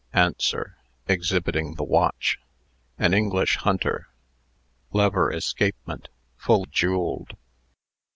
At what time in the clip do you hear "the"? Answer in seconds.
1.75-1.83